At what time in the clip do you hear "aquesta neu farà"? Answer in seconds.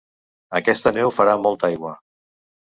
0.59-1.37